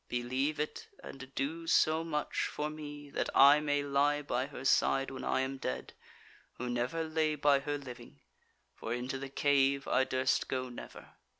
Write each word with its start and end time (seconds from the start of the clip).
Believe 0.09 0.59
it, 0.59 0.87
and 1.03 1.31
do 1.35 1.67
so 1.67 2.03
much 2.03 2.47
for 2.47 2.71
me 2.71 3.11
that 3.11 3.29
I 3.35 3.59
may 3.59 3.83
lie 3.83 4.23
by 4.23 4.47
her 4.47 4.65
side 4.65 5.11
when 5.11 5.23
I 5.23 5.41
am 5.41 5.57
dead, 5.59 5.93
who 6.53 6.71
never 6.71 7.03
lay 7.03 7.35
by 7.35 7.59
her 7.59 7.77
living. 7.77 8.19
For 8.73 8.95
into 8.95 9.19
the 9.19 9.29
cave 9.29 9.87
I 9.87 10.05
durst 10.05 10.47
go 10.47 10.69
never." 10.69 11.11